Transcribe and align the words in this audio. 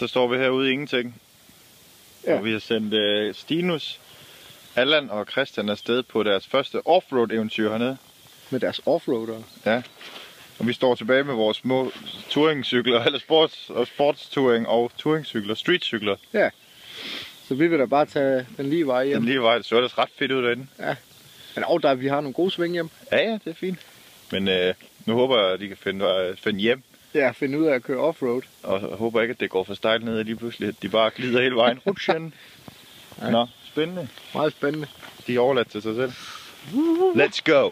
der 0.00 0.06
står 0.06 0.28
vi 0.28 0.36
herude 0.36 0.68
i 0.68 0.72
ingenting. 0.72 1.20
Ja. 2.26 2.36
Og 2.36 2.44
vi 2.44 2.52
har 2.52 2.58
sendt 2.58 2.94
uh, 2.94 3.34
Stinus, 3.34 4.00
Allan 4.76 5.10
og 5.10 5.26
Christian 5.30 5.68
afsted 5.68 6.02
på 6.02 6.22
deres 6.22 6.46
første 6.46 6.86
offroad 6.86 7.30
eventyr 7.32 7.70
hernede. 7.70 7.96
Med 8.50 8.60
deres 8.60 8.80
offroader. 8.86 9.42
Ja. 9.66 9.82
Og 10.58 10.66
vi 10.66 10.72
står 10.72 10.94
tilbage 10.94 11.24
med 11.24 11.34
vores 11.34 11.56
små 11.56 11.92
touringcykler, 12.30 13.02
eller 13.06 13.18
sports, 13.18 13.70
og 13.70 13.86
sportstouring 13.86 14.68
og 14.68 14.90
touringcykler, 14.98 15.54
streetcykler. 15.54 16.16
Så 17.48 17.54
vi 17.54 17.66
vil 17.66 17.78
da 17.78 17.84
bare 17.84 18.06
tage 18.06 18.46
den 18.56 18.70
lige 18.70 18.86
vej 18.86 19.06
hjem. 19.06 19.16
Den 19.16 19.24
lige 19.24 19.42
vej, 19.42 19.56
det 19.56 19.66
så 19.66 19.76
ellers 19.76 19.98
ret 19.98 20.08
fedt 20.18 20.32
ud 20.32 20.42
derinde. 20.42 20.66
Men 21.54 21.64
og 21.64 21.82
der, 21.82 21.94
vi 21.94 22.06
har 22.06 22.20
nogle 22.20 22.34
gode 22.34 22.50
sving 22.50 22.72
hjem. 22.72 22.90
Ja, 23.12 23.16
ja, 23.16 23.32
det 23.32 23.50
er 23.50 23.54
fint. 23.54 23.78
Men 24.32 24.48
øh, 24.48 24.74
nu 25.06 25.14
håber 25.14 25.42
jeg, 25.42 25.52
at 25.52 25.60
de 25.60 25.68
kan 25.68 25.76
finde, 25.76 26.04
øh, 26.04 26.36
finde 26.36 26.60
hjem. 26.60 26.82
Ja, 27.14 27.30
finde 27.30 27.58
ud 27.58 27.66
af 27.66 27.74
at 27.74 27.82
køre 27.82 27.98
offroad. 27.98 28.42
Og 28.62 28.80
jeg 28.80 28.96
håber 28.96 29.22
ikke, 29.22 29.32
at 29.32 29.40
det 29.40 29.50
går 29.50 29.64
for 29.64 29.74
stejlt 29.74 30.04
ned 30.04 30.24
lige 30.24 30.36
pludselig. 30.36 30.68
At 30.68 30.74
de 30.82 30.88
bare 30.88 31.10
glider 31.10 31.42
hele 31.42 31.54
vejen. 31.56 31.78
Rutschen. 31.86 32.34
Ja. 33.22 33.30
Nå, 33.30 33.46
spændende. 33.64 34.08
Meget 34.34 34.52
spændende. 34.52 34.86
De 35.26 35.34
er 35.36 35.40
overladt 35.40 35.70
til 35.70 35.82
sig 35.82 35.94
selv. 35.94 36.12
Let's 37.16 37.40
go! 37.44 37.70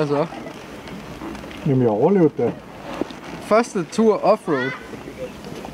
Hvad 0.00 0.08
så? 0.08 0.26
Jamen, 1.66 1.82
jeg 1.82 1.90
overlevede 1.90 2.32
det. 2.36 2.52
Første 3.42 3.84
tur 3.92 4.24
offroad. 4.24 4.70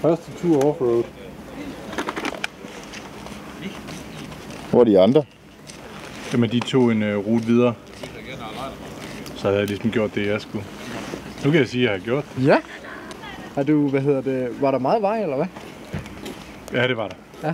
Første 0.00 0.32
tur 0.32 0.64
offroad. 0.64 1.04
Hvor 4.70 4.80
er 4.80 4.84
de 4.84 5.00
andre? 5.00 5.24
Jamen, 6.32 6.50
de 6.50 6.60
tog 6.60 6.92
en 6.92 7.02
uh, 7.02 7.26
rute 7.26 7.46
videre. 7.46 7.74
Så 9.36 9.46
havde 9.46 9.58
jeg 9.58 9.68
ligesom 9.68 9.90
gjort 9.90 10.14
det, 10.14 10.26
jeg 10.26 10.40
skulle. 10.40 10.64
Nu 11.44 11.50
kan 11.50 11.60
jeg 11.60 11.68
sige, 11.68 11.82
at 11.82 11.92
jeg 11.92 12.00
har 12.00 12.04
gjort 12.04 12.24
det. 12.36 12.46
Ja. 12.46 12.58
Har 13.54 13.62
du, 13.62 13.88
hvad 13.88 14.00
hedder 14.00 14.20
det, 14.20 14.60
var 14.60 14.70
der 14.70 14.78
meget 14.78 15.02
vej, 15.02 15.22
eller 15.22 15.36
hvad? 15.36 15.46
Ja, 16.72 16.88
det 16.88 16.96
var 16.96 17.08
der. 17.08 17.16
Ja. 17.42 17.52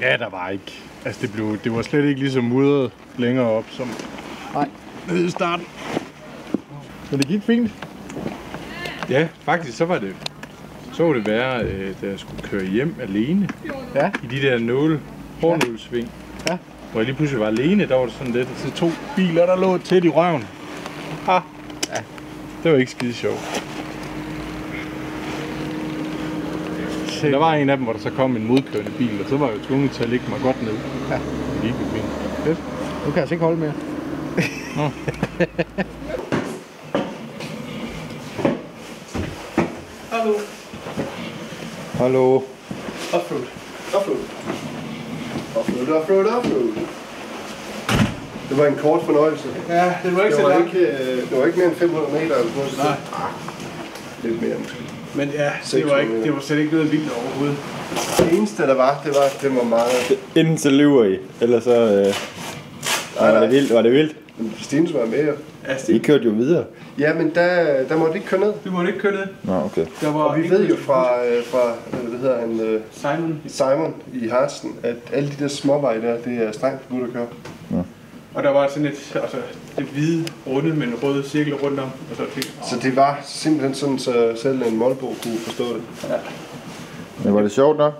Ja, 0.00 0.16
der 0.16 0.28
var 0.30 0.48
ikke. 0.48 0.82
Altså, 1.04 1.22
det, 1.22 1.32
blev, 1.32 1.58
det 1.64 1.74
var 1.74 1.82
slet 1.82 2.04
ikke 2.04 2.20
lige 2.20 2.32
så 2.32 2.40
mudret 2.40 2.92
længere 3.16 3.46
op, 3.46 3.64
som 3.70 3.88
Nej. 4.54 4.68
Nede 5.08 5.26
i 5.26 5.30
starten. 5.30 5.66
Men 7.10 7.20
det 7.20 7.28
gik 7.28 7.42
fint. 7.42 7.70
Ja, 9.10 9.28
faktisk 9.44 9.76
så 9.78 9.84
var 9.84 9.98
det 9.98 10.14
så 10.92 11.04
var 11.04 11.12
det 11.12 11.26
værre, 11.26 11.62
øh, 11.64 11.94
da 12.02 12.06
jeg 12.06 12.18
skulle 12.18 12.42
køre 12.42 12.64
hjem 12.64 12.94
alene 13.02 13.48
Ja. 13.94 14.10
i 14.22 14.26
de 14.26 14.42
der 14.42 14.58
nåle, 14.58 15.00
hårnålsving. 15.40 16.10
Ja. 16.48 16.56
Hvor 16.90 17.00
jeg 17.00 17.06
lige 17.06 17.16
pludselig 17.16 17.40
var 17.40 17.46
alene, 17.46 17.88
der 17.88 17.94
var 17.96 18.04
det 18.04 18.14
sådan 18.14 18.32
lidt, 18.32 18.48
så 18.56 18.70
to 18.70 18.90
biler, 19.16 19.46
der 19.46 19.56
lå 19.56 19.78
tæt 19.78 20.04
i 20.04 20.08
røven. 20.08 20.44
Ha. 21.26 21.32
Ja. 21.32 22.00
Det 22.62 22.72
var 22.72 22.78
ikke 22.78 22.90
skide 22.90 23.12
sjovt. 23.12 23.62
Der 27.22 27.36
var 27.38 27.54
en 27.54 27.70
af 27.70 27.76
dem, 27.76 27.84
hvor 27.84 27.92
der 27.92 28.00
så 28.00 28.10
kom 28.10 28.36
en 28.36 28.46
modkørende 28.46 28.90
bil, 28.98 29.20
og 29.24 29.28
så 29.28 29.36
var 29.36 29.46
jeg 29.48 29.56
jo 29.56 29.64
tvunget 29.64 29.90
til 29.90 30.02
at 30.02 30.08
lægge 30.08 30.24
mig 30.30 30.40
godt 30.42 30.62
ned. 30.62 30.72
Ja. 31.10 31.14
Det 31.14 31.62
gik 31.62 31.70
jo 31.70 31.86
fint. 31.94 32.06
Nu 32.46 33.04
kan 33.04 33.14
jeg 33.14 33.16
altså 33.16 33.34
ikke 33.34 33.44
holde 33.44 33.60
mere. 33.60 33.72
Hallo. 40.10 40.34
Hallo. 41.98 42.42
Offroad. 43.12 43.42
Offroad. 43.94 44.16
Offroad, 45.56 45.88
offroad, 45.88 46.26
offroad. 46.26 46.72
Det 48.48 48.58
var 48.58 48.66
en 48.66 48.74
kort 48.76 49.02
fornøjelse. 49.04 49.48
Ja, 49.68 49.94
det 50.04 50.16
var 50.16 50.22
ikke 50.24 50.36
Det 50.36 50.36
så 50.36 50.42
var 50.42 50.48
langt. 50.48 50.74
ikke, 50.74 50.86
øh, 50.86 51.30
det 51.30 51.38
var 51.38 51.46
ikke 51.46 51.58
mere 51.58 51.68
end 51.68 51.76
500 51.76 52.12
meter 52.12 52.24
eller 52.24 52.36
sådan 52.36 52.56
noget. 52.56 52.78
Nej. 52.78 53.28
Lidt 54.22 54.42
mere 54.42 54.58
måske. 54.58 54.76
Men 55.14 55.28
ja, 55.28 55.44
det 55.44 55.52
600 55.62 55.94
var, 55.94 56.00
ikke, 56.00 56.22
det 56.24 56.34
var 56.34 56.40
slet 56.40 56.58
ikke 56.58 56.72
noget 56.72 56.92
vildt 56.92 57.10
overhovedet. 57.16 57.56
Det 58.18 58.38
eneste, 58.38 58.62
der 58.62 58.74
var, 58.74 59.00
det 59.04 59.14
var, 59.14 59.20
at 59.22 59.38
det 59.42 59.56
var 59.56 59.62
meget... 59.62 60.18
Enten 60.34 60.58
så 60.58 60.70
lyver 60.70 61.04
I, 61.04 61.18
eller 61.40 61.60
så 61.60 61.74
øh, 61.74 62.14
var, 63.20 63.32
nej. 63.32 63.40
det 63.40 63.50
vildt, 63.50 63.74
var 63.74 63.82
det 63.82 63.92
vildt. 63.92 64.16
Stines 64.60 64.94
var 64.94 65.06
med, 65.06 65.26
jo. 65.26 65.32
Altså, 65.68 65.92
I 65.92 65.98
kørte 65.98 66.24
jo 66.24 66.30
videre. 66.30 66.64
Ja, 66.98 67.14
men 67.14 67.32
der, 67.34 67.82
der 67.88 67.96
måtte 67.96 68.14
ikke 68.14 68.26
køre 68.26 68.40
ned. 68.40 68.52
vi 68.64 68.70
måtte 68.70 68.88
ikke 68.88 69.00
køre 69.00 69.12
ned. 69.12 69.26
Nå, 69.42 69.52
okay. 69.52 69.86
Der 70.00 70.12
var 70.12 70.20
Og 70.20 70.36
vi 70.38 70.50
ved 70.50 70.68
jo 70.68 70.76
fra, 70.76 71.24
øh, 71.26 71.44
fra 71.44 71.72
øh, 71.92 72.08
hvad 72.08 72.18
hedder 72.18 72.40
han, 72.40 72.60
øh, 72.60 72.80
Simon. 72.92 73.40
Simon 73.46 73.94
i 74.12 74.28
Harsten, 74.28 74.70
at 74.82 74.96
alle 75.12 75.28
de 75.28 75.42
der 75.42 75.48
småveje 75.48 76.02
der, 76.02 76.16
det 76.24 76.42
er 76.46 76.52
strengt 76.52 76.82
forbudt 76.82 77.04
at 77.08 77.12
køre. 77.12 77.26
Og 78.34 78.42
der 78.42 78.50
var 78.50 78.68
sådan 78.68 78.86
et, 78.86 79.12
altså, 79.14 79.36
det 79.78 79.84
hvide 79.86 80.24
runde 80.46 80.74
med 80.74 80.86
en 80.86 80.94
rød 81.02 81.24
cirkel 81.24 81.54
rundt 81.54 81.80
om. 81.80 81.88
Og 82.10 82.16
så 82.16 82.22
fik, 82.28 82.52
Så 82.70 82.76
det 82.82 82.96
var 82.96 83.20
simpelthen 83.24 83.74
sådan, 83.74 83.98
så 83.98 84.32
selv 84.42 84.62
en 84.66 84.76
målbog 84.76 85.14
kunne 85.22 85.38
forstå 85.38 85.64
det. 85.64 85.82
Men 87.24 87.34
var 87.34 87.42
det 87.42 87.52
sjovt 87.52 87.78
nok? 87.78 87.92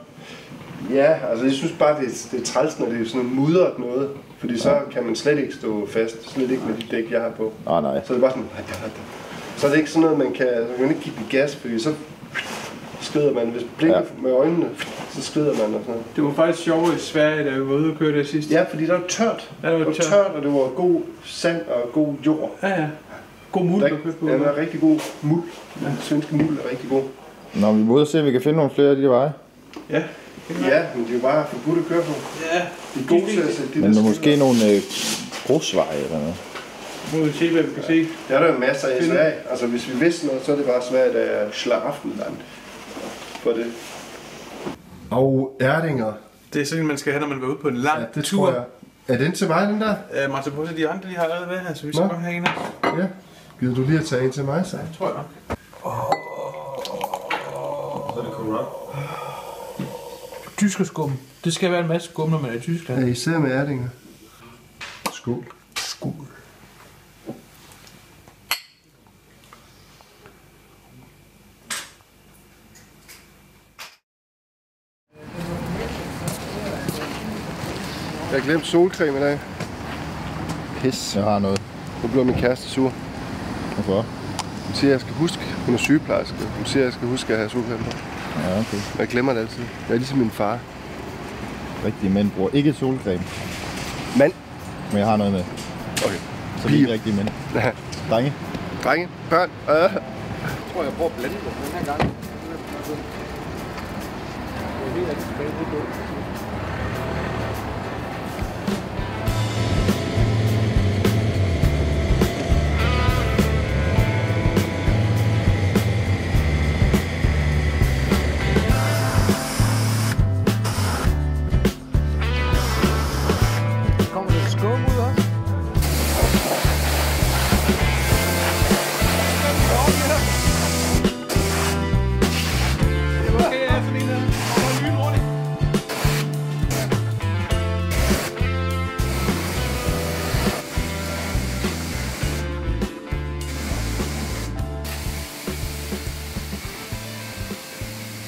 Ja, 0.90 1.14
altså 1.30 1.44
jeg 1.44 1.54
synes 1.54 1.72
bare, 1.78 2.00
det 2.00 2.06
er, 2.08 2.28
det 2.32 2.40
er 2.40 2.44
træls, 2.44 2.78
når 2.78 2.86
det 2.86 3.00
er 3.00 3.04
sådan 3.06 3.20
noget 3.20 3.36
mudret 3.36 3.78
noget. 3.78 4.08
Fordi 4.38 4.58
så 4.58 4.78
kan 4.92 5.04
man 5.04 5.16
slet 5.16 5.38
ikke 5.38 5.54
stå 5.54 5.86
fast. 5.86 6.30
Slet 6.32 6.50
ikke 6.50 6.62
med 6.68 6.74
de 6.76 6.96
dæk, 6.96 7.10
jeg 7.12 7.20
har 7.20 7.30
på. 7.30 7.52
Ah, 7.66 7.82
nej. 7.82 8.00
Så 8.04 8.12
er 8.12 8.14
det 8.14 8.20
bare 8.22 8.30
sådan... 8.30 8.46
Så 9.56 9.66
er 9.66 9.70
det 9.70 9.78
ikke 9.78 9.90
sådan 9.90 10.02
noget, 10.02 10.18
man 10.18 10.32
kan... 10.32 10.46
Så 10.46 10.66
kan 10.76 10.80
man 10.84 10.88
ikke 10.90 11.02
give 11.02 11.14
den 11.18 11.26
gas, 11.30 11.56
fordi 11.56 11.78
så 11.78 11.94
skrider 13.00 13.32
man. 13.34 13.46
Hvis 13.46 13.62
blinker 13.78 13.98
Ja. 13.98 14.04
ja. 14.16 14.22
med 14.22 14.32
øjnene, 14.32 14.66
så 15.10 15.22
skrider 15.22 15.46
man 15.52 15.60
og 15.62 15.66
sådan 15.66 15.84
noget. 15.86 16.02
Det 16.16 16.24
var 16.24 16.32
faktisk 16.32 16.64
sjovt 16.64 16.94
i 16.94 16.98
Sverige, 16.98 17.44
da 17.44 17.50
vi 17.50 17.60
var 17.60 17.74
ude 17.74 17.90
og 17.92 17.98
køre 17.98 18.18
det 18.18 18.28
sidst. 18.28 18.50
Ja, 18.50 18.64
fordi 18.70 18.86
der 18.86 18.92
var 18.92 19.02
tørt. 19.08 19.50
Ja, 19.62 19.68
det 19.68 19.72
var 19.72 19.78
Det 19.78 19.86
var 19.86 19.92
tørt. 19.92 20.04
tørt, 20.06 20.26
og 20.36 20.42
det 20.42 20.52
var 20.52 20.68
god 20.76 21.00
sand 21.24 21.60
og 21.66 21.92
god 21.92 22.14
jord. 22.26 22.50
Ja, 22.62 22.68
ja. 22.68 22.86
God 23.52 23.64
muld 23.64 23.80
Der, 23.82 23.86
at 23.86 24.02
køre 24.02 24.12
på. 24.12 24.28
ja, 24.28 24.38
der 24.38 24.44
er 24.44 24.56
rigtig 24.56 24.80
god 24.80 24.98
muld. 25.22 25.42
Den 25.80 25.96
svenske 26.00 26.36
muld 26.36 26.58
er 26.58 26.70
rigtig 26.70 26.90
god. 26.90 27.02
Nå, 27.54 27.72
vi 27.72 27.82
må 27.82 27.94
ud 27.94 28.00
og 28.00 28.06
se, 28.06 28.20
om 28.20 28.26
vi 28.26 28.32
kan 28.32 28.42
finde 28.42 28.56
nogle 28.56 28.70
flere 28.74 28.88
af 28.88 28.96
de 28.96 29.08
veje. 29.08 29.32
Ja. 29.90 30.02
Ja, 30.50 30.82
men 30.94 31.04
det 31.04 31.10
er 31.10 31.14
jo 31.14 31.20
bare 31.20 31.46
forbudt 31.50 31.78
at 31.78 31.84
køre 31.88 32.02
på. 32.02 32.12
Ja. 32.52 32.58
De 32.94 33.00
er 33.04 33.08
gode 33.08 33.30
til 33.32 33.40
at 33.40 33.54
sætte 33.54 33.74
de 33.74 33.78
Men 33.78 33.94
der 33.94 34.00
der 34.00 34.08
måske 34.08 34.36
nogle 34.36 34.58
øh, 34.70 34.80
grusveje 35.46 35.96
eller 35.96 36.18
noget. 36.18 36.34
Nu 37.12 37.18
må 37.18 37.24
vi 37.24 37.32
se, 37.32 37.52
hvad 37.52 37.62
vi 37.62 37.74
kan 37.74 37.82
se. 37.82 37.98
Det 38.28 38.36
er 38.36 38.38
der 38.40 38.52
jo 38.52 38.58
masser 38.58 38.88
af 38.88 39.02
i 39.02 39.06
Sverige. 39.06 39.34
Altså 39.50 39.66
hvis 39.66 39.88
vi 39.88 39.94
vidste 40.04 40.26
noget, 40.26 40.42
så 40.44 40.52
er 40.52 40.56
det 40.56 40.66
bare 40.66 40.82
Sverige, 40.90 41.12
der 41.12 41.20
er 41.20 41.50
Schlafenland 41.52 42.34
for 43.42 43.50
det. 43.50 43.66
Og 45.10 45.56
Erdinger. 45.60 46.12
Det 46.52 46.62
er 46.62 46.66
sådan, 46.66 46.86
man 46.86 46.98
skal 46.98 47.12
have, 47.12 47.20
når 47.20 47.28
man 47.28 47.40
vil 47.40 47.48
ud 47.48 47.56
på 47.62 47.68
en 47.68 47.76
lang 47.76 48.00
Ja, 48.00 48.04
det 48.14 48.24
tur. 48.24 48.46
tror 48.46 48.52
jeg. 48.54 48.64
Er 49.08 49.18
den 49.18 49.32
til 49.32 49.48
mig, 49.48 49.68
den 49.68 49.80
der? 49.80 49.94
Uh, 50.26 50.32
Martin 50.32 50.52
Bosse, 50.52 50.76
de 50.76 50.88
andre, 50.88 51.08
de 51.08 51.14
har 51.14 51.22
allerede 51.22 51.48
været 51.48 51.60
her, 51.60 51.74
så 51.74 51.86
vi 51.86 51.92
skal 51.92 52.02
Nå. 52.02 52.08
godt 52.08 52.20
have 52.20 52.34
en 52.36 52.46
her. 52.46 52.98
Ja. 52.98 53.06
Gider 53.60 53.74
du 53.74 53.82
lige 53.82 53.98
at 53.98 54.04
tage 54.04 54.24
en 54.24 54.32
til 54.32 54.44
mig, 54.44 54.66
så? 54.66 54.78
Tror 54.98 55.06
jeg 55.06 55.16
nok. 55.16 55.58
Så 58.14 58.20
er 58.20 58.24
det 58.24 58.32
corrupt. 58.32 58.68
Tyskerskum. 60.62 61.12
Det 61.44 61.54
skal 61.54 61.70
være 61.70 61.80
en 61.80 61.88
masse 61.88 62.08
skum, 62.08 62.30
når 62.30 62.40
man 62.40 62.50
er 62.50 62.54
i 62.54 62.60
Tyskland. 62.60 63.00
Ja, 63.00 63.06
især 63.06 63.38
med 63.38 63.52
Erdinger. 63.52 63.88
Skål. 65.12 65.44
Skål. 65.76 66.12
Jeg 78.30 78.40
har 78.40 78.44
glemt 78.44 78.66
solcreme 78.66 79.18
i 79.18 79.20
dag. 79.20 79.40
Pis. 80.80 81.16
Jeg 81.16 81.24
har 81.24 81.38
noget. 81.38 81.62
Nu 82.02 82.08
bliver 82.08 82.24
min 82.24 82.34
kæreste 82.34 82.68
sur. 82.68 82.92
Hvorfor? 83.74 84.02
Hun 84.66 84.74
siger, 84.74 84.90
at 84.90 84.92
jeg 84.92 85.00
skal 85.00 85.14
huske. 85.14 85.42
Hun 85.66 85.74
er 85.74 85.78
sygeplejerske. 85.78 86.36
Hun 86.56 86.66
siger, 86.66 86.82
at 86.82 86.84
jeg 86.84 86.92
skal 86.92 87.08
huske 87.08 87.32
at 87.32 87.38
have 87.38 87.50
solcreme 87.50 87.84
på. 87.84 88.11
Ja, 88.38 88.58
okay. 88.60 88.78
Jeg 88.98 89.08
glemmer 89.08 89.32
det 89.32 89.40
altid. 89.40 89.62
Jeg 89.88 89.94
er 89.94 89.98
ligesom 89.98 90.18
min 90.18 90.30
far. 90.30 90.58
Rigtige 91.84 92.10
mænd 92.10 92.30
bruger 92.30 92.50
ikke 92.52 92.72
solcreme, 92.72 93.22
Mand. 94.18 94.32
men 94.90 94.98
jeg 94.98 95.06
har 95.06 95.16
noget 95.16 95.32
med. 95.32 95.44
Okay. 96.04 96.18
Så 96.62 96.68
vi 96.68 96.82
er 96.82 96.92
rigtige 96.92 97.16
mænd. 97.16 97.28
Drenge. 98.10 98.32
Drenge, 98.84 99.08
børn, 99.30 99.50
øh. 99.68 99.74
Jeg 99.74 99.90
tror, 100.72 100.82
jeg 100.82 100.92
prøver 100.92 101.10
at 101.10 101.16
blande 101.16 101.34
det 101.36 101.44
den 101.44 101.78
her 101.78 101.84
gang. 101.84 102.00
Det 102.00 102.08
er 104.88 105.06
helt 105.06 105.18
tilbage 105.18 105.50
på 105.70 106.21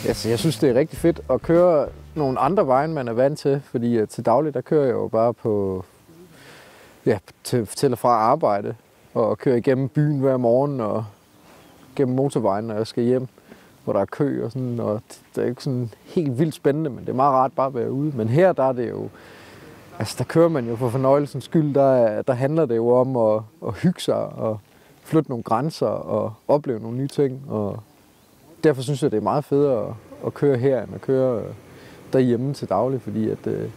Altså, 0.09 0.29
jeg 0.29 0.39
synes, 0.39 0.59
det 0.59 0.71
er 0.71 0.75
rigtig 0.75 0.99
fedt 0.99 1.21
at 1.31 1.43
køre 1.43 1.89
nogle 2.15 2.39
andre 2.39 2.67
veje, 2.67 2.85
end 2.85 2.93
man 2.93 3.09
er 3.09 3.13
vant 3.13 3.39
til. 3.39 3.63
Fordi 3.65 3.99
øh, 3.99 4.09
til 4.09 4.27
daglig, 4.27 4.55
der 4.55 4.61
kører 4.61 4.85
jeg 4.85 4.93
jo 4.93 5.09
bare 5.09 5.35
på, 5.35 5.85
ja, 7.07 7.19
til, 7.45 7.67
til 7.67 7.93
og 7.93 7.99
fra 7.99 8.09
arbejde. 8.09 8.75
Og 9.15 9.39
kører 9.39 9.57
igennem 9.57 9.89
byen 9.89 10.21
hver 10.21 10.37
morgen 10.37 10.81
og 10.81 11.05
gennem 11.97 12.17
motorvejen, 12.17 12.65
når 12.65 12.75
jeg 12.75 12.87
skal 12.87 13.05
hjem. 13.05 13.29
Hvor 13.85 13.93
der 13.93 14.01
er 14.01 14.05
kø 14.05 14.45
og 14.45 14.53
sådan. 14.53 14.81
Og 14.81 15.01
det 15.35 15.45
er 15.45 15.49
ikke 15.49 15.63
sådan 15.63 15.91
helt 16.05 16.39
vildt 16.39 16.55
spændende, 16.55 16.91
men 16.91 17.01
det 17.01 17.09
er 17.09 17.17
meget 17.17 17.33
rart 17.33 17.53
bare 17.53 17.67
at 17.67 17.75
være 17.75 17.93
ude. 17.93 18.17
Men 18.17 18.29
her, 18.29 18.53
der 18.53 18.65
er 18.65 18.73
det 18.73 18.91
jo... 18.91 19.09
Altså, 19.99 20.15
der 20.19 20.25
kører 20.25 20.49
man 20.49 20.69
jo 20.69 20.77
for 20.77 20.89
fornøjelsens 20.89 21.45
skyld. 21.45 21.75
Der, 21.75 22.23
der 22.23 22.33
handler 22.33 22.67
det 22.67 22.77
jo 22.77 22.89
om 22.89 23.17
at, 23.17 23.43
at 23.67 23.75
hygge 23.75 24.01
sig 24.01 24.17
og 24.17 24.61
flytte 25.03 25.31
nogle 25.31 25.43
grænser 25.43 25.87
og 25.87 26.33
opleve 26.49 26.81
nogle 26.81 26.97
nye 26.97 27.09
ting. 27.09 27.43
Og 27.49 27.83
derfor 28.65 28.83
synes 28.83 29.03
jeg, 29.03 29.11
det 29.11 29.17
er 29.17 29.23
meget 29.23 29.45
federe 29.45 29.89
at, 29.89 29.95
at 30.27 30.35
køre 30.35 30.57
her, 30.57 30.83
end 30.83 30.95
at 30.95 31.01
køre 31.01 31.39
øh, 31.41 31.49
derhjemme 32.13 32.55
til 32.55 32.69
daglig, 32.69 33.03
fordi 33.03 33.31
at 33.31 33.47
øh, 33.47 33.71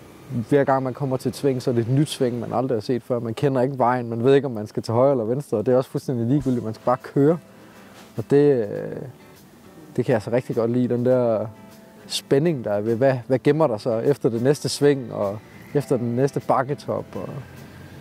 hver 0.49 0.63
gang 0.63 0.83
man 0.83 0.93
kommer 0.93 1.17
til 1.17 1.29
et 1.29 1.35
sving, 1.35 1.61
så 1.61 1.69
er 1.69 1.73
det 1.73 1.81
et 1.81 1.91
nyt 1.91 2.09
sving, 2.09 2.39
man 2.39 2.53
aldrig 2.53 2.75
har 2.75 2.81
set 2.81 3.03
før. 3.03 3.19
Man 3.19 3.33
kender 3.33 3.61
ikke 3.61 3.77
vejen, 3.77 4.09
man 4.09 4.23
ved 4.23 4.35
ikke, 4.35 4.45
om 4.45 4.51
man 4.51 4.67
skal 4.67 4.83
til 4.83 4.93
højre 4.93 5.11
eller 5.11 5.23
venstre, 5.23 5.57
og 5.57 5.65
det 5.65 5.73
er 5.73 5.77
også 5.77 5.89
fuldstændig 5.89 6.27
ligegyldigt, 6.27 6.65
man 6.65 6.73
skal 6.73 6.85
bare 6.85 6.97
køre. 7.03 7.37
Og 8.17 8.23
det, 8.29 8.67
øh, 8.67 9.01
det 9.95 10.05
kan 10.05 10.13
jeg 10.13 10.21
så 10.21 10.31
rigtig 10.31 10.55
godt 10.55 10.71
lide, 10.71 10.87
den 10.87 11.05
der 11.05 11.45
spænding, 12.07 12.63
der 12.63 12.71
er 12.71 12.81
ved, 12.81 12.95
hvad, 12.95 13.17
hvad 13.27 13.39
gemmer 13.39 13.67
der 13.67 13.77
sig 13.77 14.05
efter 14.05 14.29
det 14.29 14.41
næste 14.41 14.69
sving, 14.69 15.13
og 15.13 15.39
efter 15.73 15.97
den 15.97 16.15
næste 16.15 16.39
bakketop, 16.39 17.05
og 17.15 17.29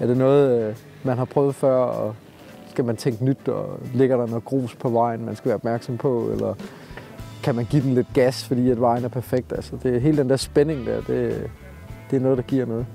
er 0.01 0.07
det 0.07 0.17
noget, 0.17 0.69
øh, 0.69 0.77
man 1.03 1.19
har 1.19 1.25
prøvet 1.25 1.55
før, 1.55 1.77
og 1.77 2.15
skal 2.77 2.85
man 2.85 2.97
tænke 2.97 3.25
nyt, 3.25 3.49
og 3.49 3.81
ligger 3.95 4.17
der 4.17 4.27
noget 4.27 4.45
grus 4.45 4.75
på 4.75 4.89
vejen, 4.89 5.25
man 5.25 5.37
skal 5.37 5.49
være 5.49 5.55
opmærksom 5.55 5.97
på, 5.97 6.29
eller 6.33 6.55
kan 7.43 7.55
man 7.55 7.65
give 7.65 7.83
den 7.83 7.95
lidt 7.95 8.07
gas, 8.15 8.45
fordi 8.45 8.71
at 8.71 8.81
vejen 8.81 9.05
er 9.05 9.09
perfekt. 9.09 9.53
Altså, 9.53 9.77
det 9.83 9.97
er 9.97 10.01
hele 10.01 10.17
den 10.17 10.31
der 10.31 10.37
spænding 10.37 10.87
der, 10.87 11.01
det, 11.01 11.51
det 12.11 12.17
er 12.17 12.21
noget, 12.21 12.39
der 12.39 12.43
giver 12.43 12.67
noget. 12.67 12.87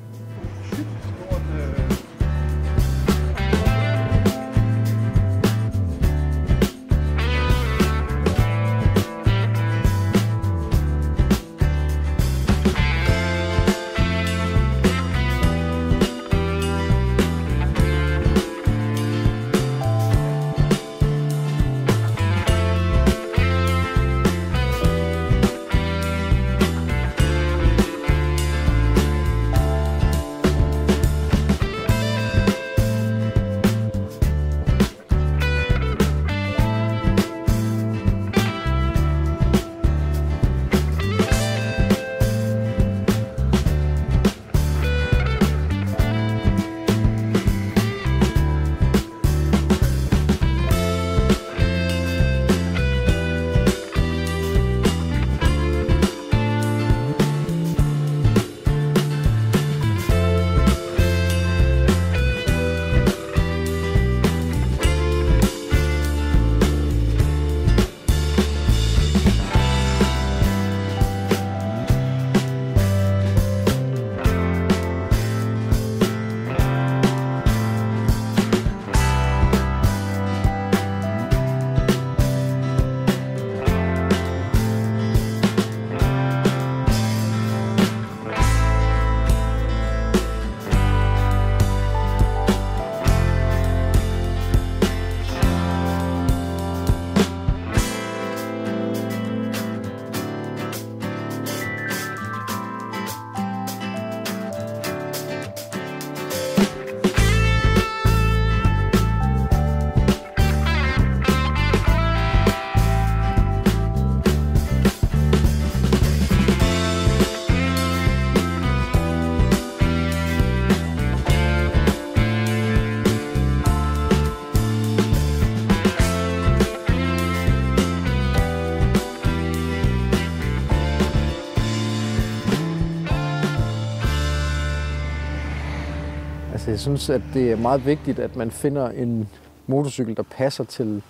Altså, 136.61 136.71
jeg 136.71 136.79
synes, 136.79 137.09
at 137.09 137.21
det 137.33 137.51
er 137.51 137.55
meget 137.55 137.85
vigtigt, 137.85 138.19
at 138.19 138.35
man 138.35 138.51
finder 138.51 138.89
en 138.89 139.29
motorcykel, 139.67 140.17
der 140.17 140.23
passer 140.23 140.63
til 140.63 141.03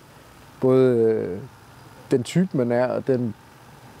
både 0.60 0.96
øh, 0.96 1.38
den 2.10 2.22
type, 2.22 2.56
man 2.56 2.72
er, 2.72 2.86
og 2.86 3.06
den 3.06 3.34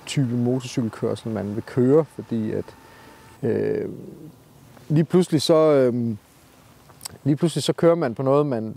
type 0.06 0.34
motorcykelkørsel, 0.34 1.30
man 1.30 1.54
vil 1.54 1.62
køre, 1.62 2.04
fordi 2.04 2.52
at 2.52 2.64
øh, 3.42 3.88
lige 4.88 5.04
pludselig 5.04 5.42
så 5.42 5.54
øh, 5.54 6.16
lige 7.24 7.36
pludselig 7.36 7.62
så 7.62 7.72
kører 7.72 7.94
man 7.94 8.14
på 8.14 8.22
noget, 8.22 8.46
man 8.46 8.74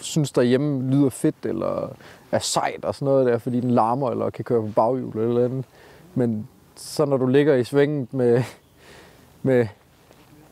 synes 0.00 0.32
derhjemme 0.32 0.90
lyder 0.90 1.10
fedt, 1.10 1.36
eller 1.44 1.96
er 2.32 2.38
sejt 2.38 2.84
og 2.84 2.94
sådan 2.94 3.06
noget 3.06 3.26
der, 3.26 3.38
fordi 3.38 3.60
den 3.60 3.70
larmer, 3.70 4.10
eller 4.10 4.30
kan 4.30 4.44
køre 4.44 4.62
på 4.62 4.72
baghjul 4.76 5.12
eller, 5.16 5.28
eller 5.28 5.44
andet. 5.44 5.64
Men 6.14 6.48
så 6.76 7.04
når 7.04 7.16
du 7.16 7.26
ligger 7.26 7.54
i 7.54 7.64
svinget 7.64 8.14
med, 8.14 8.42
med 9.42 9.66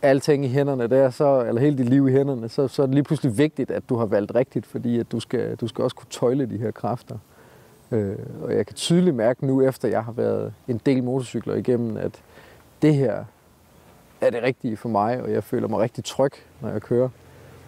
alting 0.05 0.45
i 0.45 0.49
hænderne 0.49 0.87
der, 0.87 1.11
så, 1.11 1.45
eller 1.49 1.61
hele 1.61 1.79
dit 1.79 1.89
liv 1.89 2.09
i 2.09 2.13
hænderne, 2.13 2.49
så, 2.49 2.69
så 2.69 2.83
er 2.83 2.87
det 2.87 2.95
lige 2.95 3.05
pludselig 3.05 3.39
vigtigt, 3.39 3.71
at 3.71 3.89
du 3.89 3.97
har 3.97 4.07
valgt 4.07 4.35
rigtigt, 4.35 4.67
fordi 4.67 4.99
at 4.99 5.13
du, 5.13 5.21
skal, 5.21 5.57
du 5.57 5.67
skal 5.67 5.85
også 5.85 5.97
kunne 5.97 6.11
tøjle 6.11 6.47
de 6.47 6.59
her 6.59 6.71
kræfter. 6.71 7.19
Øh, 7.91 8.17
og 8.43 8.55
jeg 8.55 8.67
kan 8.67 8.77
tydeligt 8.77 9.17
mærke 9.17 9.47
nu, 9.47 9.63
efter 9.63 9.89
jeg 9.89 10.05
har 10.05 10.13
været 10.13 10.53
en 10.69 10.81
del 10.87 11.05
motorcykler 11.05 11.55
igennem, 11.55 11.97
at 11.97 12.23
det 12.83 12.95
her 12.95 13.25
er 14.21 14.31
det 14.31 14.43
rigtige 14.43 14.77
for 14.77 14.89
mig, 14.89 15.23
og 15.23 15.33
jeg 15.33 15.45
føler 15.45 15.69
mig 15.69 15.79
rigtig 15.79 16.05
tryg, 16.05 16.33
når 16.61 16.71
jeg 16.71 16.83
kører. 16.83 17.09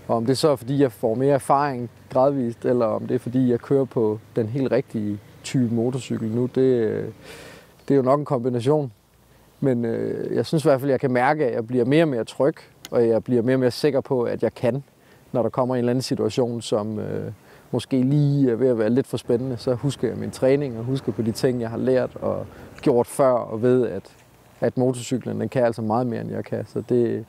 Og 0.09 0.17
om 0.17 0.27
det 0.27 0.39
så 0.39 0.49
er, 0.49 0.57
fordi 0.57 0.83
jeg 0.83 0.93
får 0.93 1.15
mere 1.15 1.35
erfaring 1.35 1.91
gradvist, 2.11 2.65
eller 2.65 2.87
om 2.87 3.07
det 3.07 3.15
er, 3.15 3.19
fordi 3.19 3.51
jeg 3.51 3.61
kører 3.61 3.85
på 3.85 4.19
den 4.37 4.47
helt 4.47 4.73
rigtige 4.73 5.19
type 5.45 5.75
motorcykel 5.75 6.29
nu, 6.29 6.43
det, 6.43 7.15
det 7.89 7.95
er 7.95 7.97
jo 7.97 8.03
nok 8.03 8.19
en 8.19 8.25
kombination. 8.25 8.93
Men 9.61 9.85
øh, 9.85 10.37
jeg 10.37 10.47
synes 10.47 10.65
i 10.65 10.69
hvert 10.69 10.81
fald, 10.81 10.91
at 10.91 10.93
jeg 10.93 11.01
kan 11.01 11.13
mærke, 11.13 11.47
at 11.47 11.55
jeg 11.55 11.67
bliver 11.67 11.85
mere 11.85 12.05
og 12.05 12.09
mere 12.09 12.25
tryg, 12.25 12.55
og 12.91 13.09
jeg 13.09 13.25
bliver 13.25 13.43
mere 13.43 13.57
og 13.57 13.61
mere 13.61 13.71
sikker 13.71 14.01
på, 14.01 14.23
at 14.23 14.43
jeg 14.43 14.55
kan, 14.55 14.85
når 15.33 15.43
der 15.43 15.49
kommer 15.49 15.75
en 15.75 15.79
eller 15.79 15.91
anden 15.91 16.03
situation, 16.03 16.63
som 16.63 16.99
øh, 16.99 17.33
måske 17.71 18.03
lige 18.03 18.51
er 18.51 18.55
ved 18.55 18.69
at 18.69 18.79
være 18.79 18.91
lidt 18.91 19.07
for 19.07 19.17
spændende. 19.17 19.57
Så 19.57 19.75
husker 19.75 20.09
jeg 20.09 20.17
min 20.17 20.31
træning, 20.31 20.79
og 20.79 20.85
husker 20.85 21.13
på 21.13 21.23
de 21.23 21.33
ting, 21.33 21.61
jeg 21.61 21.71
har 21.71 21.79
lært 21.79 22.17
og 22.17 22.47
gjort 22.83 23.07
før, 23.07 23.31
og 23.31 23.63
ved, 23.63 23.87
at, 23.87 24.03
at 24.61 24.79
motorcyklen 24.79 25.41
den 25.41 25.49
kan 25.49 25.65
altså 25.65 25.83
meget 25.83 26.07
mere, 26.07 26.21
end 26.21 26.31
jeg 26.31 26.45
kan. 26.45 26.67
Så 26.67 26.83
det, 26.89 27.25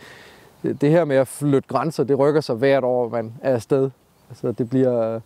det 0.63 0.89
her 0.89 1.05
med 1.05 1.15
at 1.15 1.27
flytte 1.27 1.67
grænser, 1.69 2.03
det 2.03 2.19
rykker 2.19 2.41
sig 2.41 2.55
hvert 2.55 2.84
år, 2.84 3.10
man 3.10 3.34
er 3.41 3.53
afsted. 3.53 3.89
Altså, 4.29 4.51
det 4.51 4.69
bliver, 4.69 5.19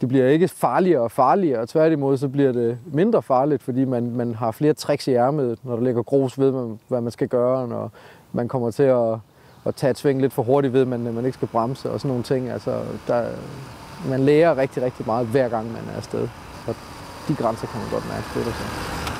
det 0.00 0.08
bliver 0.08 0.28
ikke 0.28 0.48
farligere 0.48 1.00
og 1.00 1.10
farligere, 1.10 1.60
og 1.60 1.68
tværtimod 1.68 2.16
så 2.16 2.28
bliver 2.28 2.52
det 2.52 2.78
mindre 2.86 3.22
farligt, 3.22 3.62
fordi 3.62 3.84
man, 3.84 4.10
man 4.10 4.34
har 4.34 4.50
flere 4.50 4.74
tricks 4.74 5.08
i 5.08 5.12
ærmet, 5.12 5.58
når 5.62 5.76
der 5.76 5.82
ligger 5.82 6.02
grus 6.02 6.38
ved, 6.38 6.52
man, 6.52 6.78
hvad 6.88 7.00
man 7.00 7.12
skal 7.12 7.28
gøre, 7.28 7.68
når 7.68 7.90
man 8.32 8.48
kommer 8.48 8.70
til 8.70 8.82
at, 8.82 9.18
at 9.66 9.74
tage 9.74 9.90
et 9.90 9.98
sving 9.98 10.20
lidt 10.20 10.32
for 10.32 10.42
hurtigt 10.42 10.72
ved, 10.72 10.84
man, 10.84 11.00
man 11.00 11.24
ikke 11.24 11.36
skal 11.36 11.48
bremse 11.48 11.90
og 11.90 12.00
sådan 12.00 12.08
nogle 12.08 12.22
ting. 12.22 12.48
Altså, 12.48 12.80
der, 13.08 13.24
man 14.08 14.20
lærer 14.20 14.56
rigtig, 14.56 14.82
rigtig 14.82 15.06
meget 15.06 15.26
hver 15.26 15.48
gang, 15.48 15.66
man 15.72 15.82
er 15.92 15.96
afsted. 15.96 16.28
Så 16.66 16.74
de 17.28 17.34
grænser 17.34 17.66
kan 17.66 17.80
man 17.80 17.90
godt 17.90 18.08
mærke 18.08 18.22
flytter 18.22 18.52
sig. 18.52 18.66
Det 18.66 19.12
er 19.12 19.15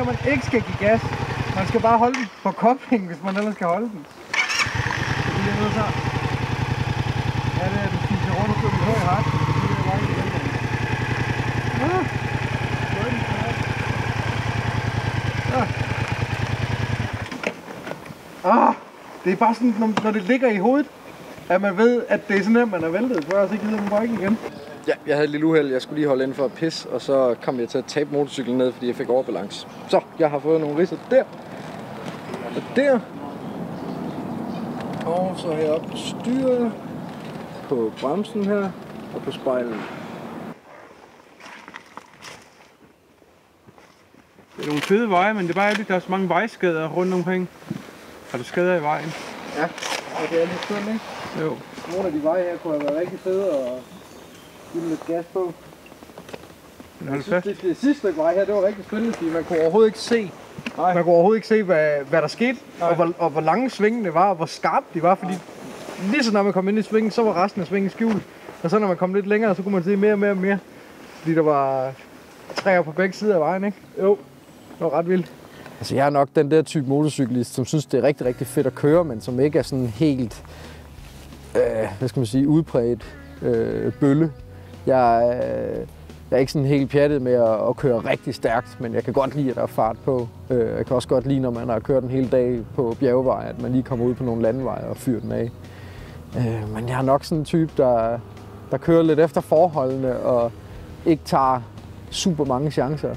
her, 0.00 0.06
man 0.12 0.32
ikke 0.32 0.44
skal 0.46 0.62
give 0.68 0.78
gas. 0.86 1.00
Man 1.58 1.66
skal 1.66 1.80
bare 1.80 1.98
holde 1.98 2.16
den 2.16 2.26
på 2.42 2.50
koblingen, 2.50 3.08
hvis 3.10 3.22
man 3.24 3.36
ellers 3.36 3.54
skal 3.54 3.66
holde 3.66 3.88
den. 3.94 4.06
Så 5.24 5.38
det 5.44 5.52
er 5.52 5.56
noget 5.60 5.72
så. 5.78 5.86
Ja, 7.58 7.64
det 7.72 7.78
er 7.84 7.88
den 7.94 8.00
fiser 8.08 8.32
rundt 8.38 8.50
og 8.54 8.58
kører 8.60 8.74
med 8.78 8.84
høj 8.90 9.00
ret. 9.12 9.26
Det 9.60 9.76
er 9.78 9.84
bare 9.88 9.98
ikke. 10.00 10.14
Ah. 11.86 12.04
Ah. 18.52 18.68
Ah. 18.68 18.74
Det 19.24 19.32
er 19.32 19.36
bare 19.36 19.54
sådan, 19.54 19.74
når, 19.78 19.90
når 20.04 20.10
det 20.10 20.22
ligger 20.22 20.50
i 20.50 20.58
hovedet, 20.58 20.86
at 21.48 21.60
man 21.60 21.76
ved, 21.76 22.02
at 22.08 22.28
det 22.28 22.36
er 22.36 22.42
sådan 22.42 22.56
her, 22.56 22.64
man 22.64 22.84
er 22.84 22.88
væltet, 22.88 23.24
for 23.24 23.48
så 23.48 23.56
gider 23.56 23.80
man 23.80 23.90
bare 23.90 24.02
ikke 24.02 24.14
igen. 24.14 24.38
Ja, 24.90 24.94
jeg 25.06 25.16
havde 25.16 25.24
et 25.24 25.30
lille 25.30 25.46
uheld. 25.46 25.72
Jeg 25.72 25.82
skulle 25.82 25.96
lige 25.96 26.08
holde 26.08 26.24
ind 26.24 26.34
for 26.34 26.44
at 26.44 26.52
pisse, 26.52 26.90
og 26.90 27.00
så 27.00 27.36
kom 27.42 27.60
jeg 27.60 27.68
til 27.68 27.78
at 27.78 27.84
tabe 27.84 28.12
motorcyklen 28.12 28.58
ned, 28.58 28.72
fordi 28.72 28.86
jeg 28.86 28.94
fik 28.94 29.08
overbalance. 29.08 29.66
Så, 29.88 30.00
jeg 30.18 30.30
har 30.30 30.38
fået 30.38 30.60
nogle 30.60 30.78
ridser 30.78 30.96
der. 31.10 31.24
Og 32.56 32.62
der. 32.76 33.00
Og 35.06 35.34
så 35.38 35.52
heroppe 35.52 35.90
på 35.90 35.96
styret. 35.96 36.72
På 37.68 37.92
bremsen 38.00 38.44
her. 38.44 38.70
Og 39.14 39.22
på 39.22 39.30
spejlen. 39.32 39.80
Det 44.56 44.64
er 44.64 44.66
nogle 44.66 44.82
fede 44.82 45.10
veje, 45.10 45.34
men 45.34 45.42
det 45.42 45.50
er 45.50 45.54
bare 45.54 45.66
ærgerligt, 45.66 45.88
der 45.88 45.94
er 45.94 46.00
så 46.00 46.10
mange 46.10 46.28
vejskader 46.28 46.88
rundt 46.88 47.14
omkring. 47.14 47.48
Har 48.30 48.38
du 48.38 48.44
skader 48.44 48.76
i 48.76 48.82
vejen? 48.82 49.12
Ja, 49.56 49.64
og 50.14 50.30
det 50.30 50.42
er 50.42 50.46
lidt 50.46 50.64
synd, 50.64 50.78
ikke? 50.78 51.00
Jo. 51.40 51.56
Nogle 51.92 52.06
af 52.06 52.12
de 52.12 52.22
veje 52.22 52.42
her 52.42 52.56
kunne 52.56 52.72
have 52.72 52.84
været 52.84 53.00
rigtig 53.00 53.18
fede 53.18 53.50
og 53.50 53.82
give 54.72 54.82
dem 54.82 54.90
lidt 54.90 55.06
gas 55.06 55.24
på. 55.32 55.52
Jeg 57.10 57.22
synes, 57.22 57.44
det, 57.44 57.62
det 57.62 57.76
sidste 57.76 57.98
stykke 57.98 58.18
vej 58.18 58.34
her, 58.34 58.44
det 58.44 58.54
var 58.54 58.66
rigtig 58.66 58.84
spændende, 58.84 59.12
fordi 59.12 59.30
man 59.30 59.44
kunne 59.44 59.60
overhovedet 59.60 59.88
ikke 59.88 59.98
se, 59.98 60.32
Nej. 60.76 60.94
man 60.94 61.04
kunne 61.04 61.12
overhovedet 61.14 61.38
ikke 61.38 61.48
se, 61.48 61.62
hvad, 61.62 61.90
hvad 62.08 62.22
der 62.22 62.28
skete, 62.28 62.58
Nej. 62.80 62.88
og 62.88 62.94
hvor, 62.94 63.12
og 63.18 63.30
hvor 63.30 63.40
lange 63.40 63.70
svingene 63.70 64.14
var, 64.14 64.28
og 64.30 64.36
hvor 64.36 64.46
skarpt 64.46 64.94
de 64.94 65.02
var, 65.02 65.14
fordi 65.14 65.32
lige 66.10 66.24
så 66.24 66.32
når 66.32 66.42
man 66.42 66.52
kom 66.52 66.68
ind 66.68 66.78
i 66.78 66.82
svingen, 66.82 67.10
så 67.10 67.22
var 67.22 67.44
resten 67.44 67.60
af 67.60 67.66
svingen 67.68 67.90
skjult. 67.90 68.22
Og 68.62 68.70
så 68.70 68.78
når 68.78 68.86
man 68.88 68.96
kom 68.96 69.14
lidt 69.14 69.26
længere, 69.26 69.54
så 69.54 69.62
kunne 69.62 69.74
man 69.74 69.84
se 69.84 69.96
mere 69.96 70.12
og 70.12 70.18
mere 70.18 70.30
og 70.30 70.36
mere. 70.36 70.58
Fordi 71.14 71.34
der 71.34 71.42
var 71.42 71.92
træer 72.56 72.82
på 72.82 72.92
begge 72.92 73.14
sider 73.16 73.34
af 73.34 73.40
vejen, 73.40 73.64
ikke? 73.64 73.76
Jo. 74.02 74.18
Det 74.72 74.80
var 74.80 74.90
ret 74.98 75.08
vildt. 75.08 75.32
Altså 75.78 75.94
jeg 75.94 76.06
er 76.06 76.10
nok 76.10 76.28
den 76.36 76.50
der 76.50 76.62
type 76.62 76.88
motorcyklist, 76.88 77.54
som 77.54 77.64
synes, 77.64 77.86
det 77.86 77.98
er 77.98 78.02
rigtig, 78.02 78.26
rigtig 78.26 78.46
fedt 78.46 78.66
at 78.66 78.74
køre, 78.74 79.04
men 79.04 79.20
som 79.20 79.40
ikke 79.40 79.58
er 79.58 79.62
sådan 79.62 79.86
helt, 79.86 80.44
øh, 81.56 81.88
hvad 81.98 82.08
skal 82.08 82.20
man 82.20 82.26
sige, 82.26 82.48
udbredt 82.48 83.16
øh, 83.42 83.92
bølle. 83.92 84.32
Jeg, 84.90 85.40
øh, 85.44 85.86
jeg 86.30 86.36
er 86.36 86.40
ikke 86.40 86.52
sådan 86.52 86.68
helt 86.68 86.90
pjattet 86.90 87.22
med 87.22 87.32
at, 87.32 87.68
at 87.68 87.76
køre 87.76 87.98
rigtig 87.98 88.34
stærkt, 88.34 88.80
men 88.80 88.94
jeg 88.94 89.04
kan 89.04 89.12
godt 89.12 89.34
lide, 89.34 89.50
at 89.50 89.56
der 89.56 89.62
er 89.62 89.66
fart 89.66 89.96
på. 90.04 90.28
Øh, 90.50 90.76
jeg 90.76 90.86
kan 90.86 90.96
også 90.96 91.08
godt 91.08 91.26
lide, 91.26 91.40
når 91.40 91.50
man 91.50 91.68
har 91.68 91.78
kørt 91.78 92.02
en 92.02 92.10
hel 92.10 92.32
dag 92.32 92.60
på 92.74 92.96
bjergvej, 93.00 93.46
at 93.48 93.62
man 93.62 93.72
lige 93.72 93.82
kommer 93.82 94.04
ud 94.04 94.14
på 94.14 94.24
nogle 94.24 94.42
landeveje 94.42 94.84
og 94.84 94.96
fyrer 94.96 95.20
den 95.20 95.32
af. 95.32 95.50
Øh, 96.36 96.74
men 96.74 96.88
jeg 96.88 96.98
er 96.98 97.02
nok 97.02 97.24
sådan 97.24 97.38
en 97.38 97.44
type, 97.44 97.72
der, 97.76 98.18
der 98.70 98.76
kører 98.76 99.02
lidt 99.02 99.20
efter 99.20 99.40
forholdene 99.40 100.18
og 100.18 100.52
ikke 101.06 101.22
tager 101.24 101.60
super 102.10 102.44
mange 102.44 102.70
chancer. 102.70 103.14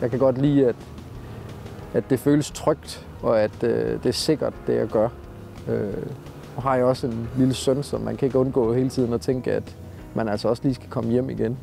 Jeg 0.00 0.10
kan 0.10 0.18
godt 0.18 0.38
lide, 0.38 0.66
at, 0.66 0.76
at 1.94 2.04
det 2.10 2.18
føles 2.18 2.50
trygt, 2.50 3.06
og 3.22 3.40
at 3.40 3.64
øh, 3.64 4.02
det 4.02 4.06
er 4.06 4.12
sikkert, 4.12 4.52
det 4.66 4.76
jeg 4.76 4.86
gør. 4.86 5.08
Øh, 5.68 6.06
og 6.56 6.62
har 6.62 6.76
jeg 6.76 6.84
også 6.84 7.06
en 7.06 7.28
lille 7.36 7.54
søn, 7.54 7.82
så 7.82 7.98
man 7.98 8.16
kan 8.16 8.26
ikke 8.26 8.38
undgå 8.38 8.72
hele 8.74 8.88
tiden 8.88 9.12
at 9.12 9.20
tænke, 9.20 9.52
at 9.52 9.76
man 10.14 10.28
altså 10.28 10.48
også 10.48 10.62
lige 10.62 10.74
skal 10.74 10.88
komme 10.90 11.10
hjem 11.10 11.30
igen. 11.30 11.58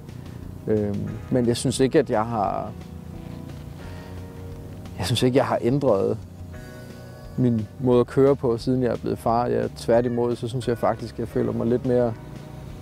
Øh, 0.68 0.96
men 1.32 1.48
jeg 1.48 1.58
synes 1.58 1.80
ikke, 1.80 2.00
at 2.00 2.10
jeg 2.10 2.26
har... 2.26 2.72
Jeg 4.98 5.06
synes 5.06 5.24
ikke, 5.24 5.38
jeg 5.38 5.46
har 5.46 5.60
ændret 5.62 6.18
min 7.38 7.68
måde 7.80 8.00
at 8.00 8.08
køre 8.08 8.36
på, 8.36 8.58
siden 8.58 8.84
jeg 8.84 8.92
er 8.92 8.98
blevet 8.98 9.20
far. 9.20 9.46
Jeg, 9.46 9.70
tværtimod, 9.78 10.36
så 10.36 10.48
synes 10.48 10.68
jeg 10.68 10.78
faktisk, 10.78 11.14
at 11.14 11.20
jeg 11.20 11.28
føler 11.28 11.52
mig 11.52 11.68
lidt 11.68 11.86
mere 11.86 12.14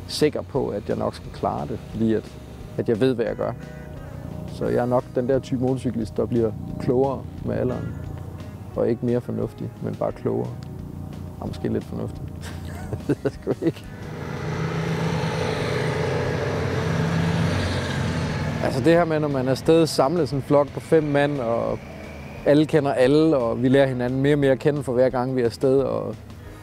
sikker 0.07 0.41
på, 0.41 0.67
at 0.67 0.89
jeg 0.89 0.97
nok 0.97 1.15
skal 1.15 1.31
klare 1.31 1.67
det, 1.67 1.79
fordi 1.79 2.13
at, 2.13 2.31
at 2.77 2.89
jeg 2.89 2.99
ved, 2.99 3.13
hvad 3.13 3.25
jeg 3.25 3.35
gør. 3.35 3.51
Så 4.53 4.65
jeg 4.65 4.81
er 4.81 4.85
nok 4.85 5.03
den 5.15 5.29
der 5.29 5.39
type 5.39 5.61
motorcyklist, 5.61 6.17
der 6.17 6.25
bliver 6.25 6.51
klogere 6.79 7.23
med 7.45 7.55
alderen. 7.55 7.95
Og 8.75 8.89
ikke 8.89 9.05
mere 9.05 9.21
fornuftig, 9.21 9.69
men 9.83 9.95
bare 9.95 10.11
klogere. 10.11 10.49
Og 11.39 11.47
måske 11.47 11.67
lidt 11.67 11.83
fornuftig. 11.83 12.21
det 12.91 13.07
ved 13.07 13.15
jeg 13.23 13.31
sgu 13.31 13.65
ikke. 13.65 13.85
Altså 18.65 18.81
det 18.83 18.93
her 18.93 19.05
med, 19.05 19.19
når 19.19 19.27
man 19.27 19.47
er 19.47 19.51
afsted 19.51 19.87
samlet 19.87 20.29
sådan 20.29 20.39
en 20.39 20.43
flok 20.43 20.67
på 20.67 20.79
fem 20.79 21.03
mand, 21.03 21.39
og 21.39 21.79
alle 22.45 22.65
kender 22.65 22.93
alle, 22.93 23.37
og 23.37 23.63
vi 23.63 23.67
lærer 23.67 23.87
hinanden 23.87 24.21
mere 24.21 24.35
og 24.35 24.39
mere 24.39 24.51
at 24.51 24.59
kende 24.59 24.83
for 24.83 24.93
hver 24.93 25.09
gang 25.09 25.35
vi 25.35 25.41
er 25.41 25.45
afsted, 25.45 25.79
og 25.79 26.15